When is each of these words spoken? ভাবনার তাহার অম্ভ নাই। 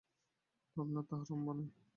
ভাবনার 0.75 1.05
তাহার 1.09 1.27
অম্ভ 1.35 1.47
নাই। 1.57 1.69